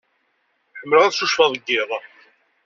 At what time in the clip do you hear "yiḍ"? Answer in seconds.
1.69-1.91